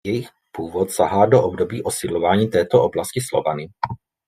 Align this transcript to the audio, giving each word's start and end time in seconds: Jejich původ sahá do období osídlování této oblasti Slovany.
Jejich 0.07 0.29
původ 0.51 0.91
sahá 0.91 1.25
do 1.25 1.43
období 1.43 1.83
osídlování 1.83 2.47
této 2.47 2.83
oblasti 2.83 3.19
Slovany. 3.29 3.67